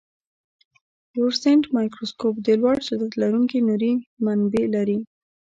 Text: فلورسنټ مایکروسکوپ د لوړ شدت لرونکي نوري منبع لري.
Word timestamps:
فلورسنټ 1.09 1.63
مایکروسکوپ 1.75 2.35
د 2.41 2.47
لوړ 2.61 2.77
شدت 2.87 3.11
لرونکي 3.21 3.59
نوري 3.67 3.93
منبع 4.25 4.65
لري. 4.75 4.99